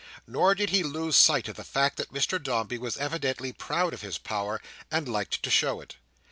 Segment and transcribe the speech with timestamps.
[0.25, 4.01] Nor did he lose sight of the fact that Mr Dombey was evidently proud of
[4.01, 5.95] his power, and liked to show it.